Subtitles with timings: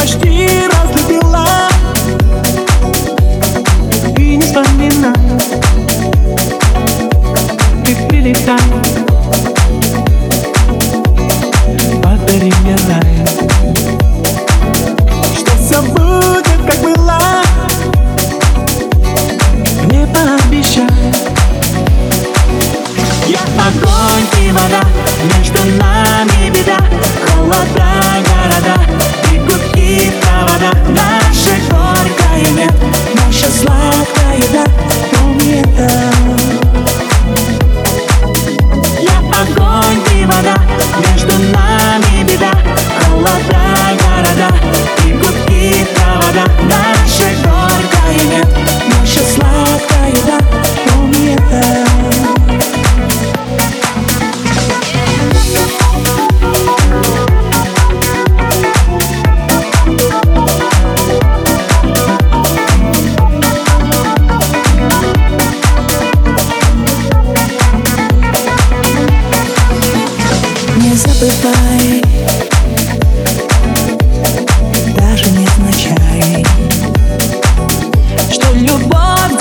[0.00, 0.39] почти
[74.96, 76.46] Даже не невзначай
[78.32, 79.39] Что любовь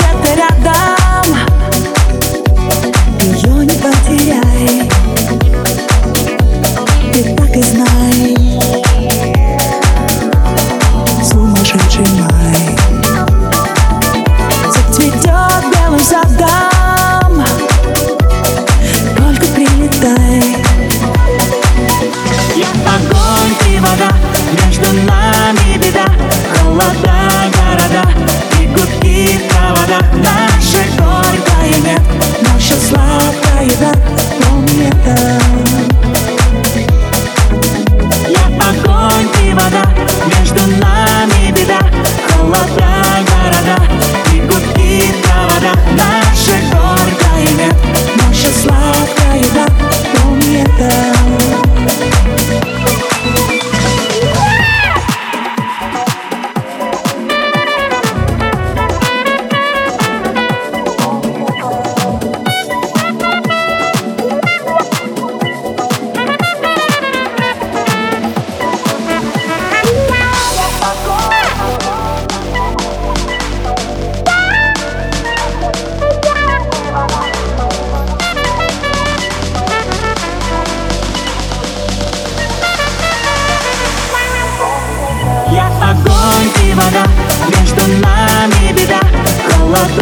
[89.69, 89.98] Love.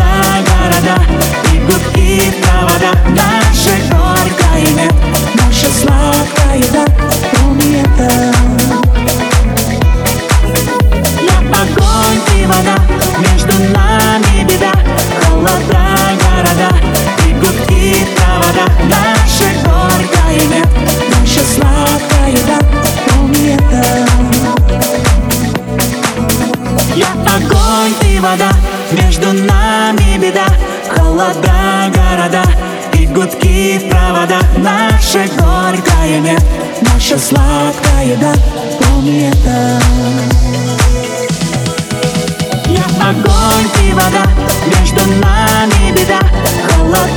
[35.08, 36.44] Наше горькое нет,
[36.82, 38.34] наша сладкая да
[38.78, 39.80] Помни это.
[42.68, 44.30] Я огонь и вода,
[44.66, 46.20] между нами беда
[46.76, 47.17] Холод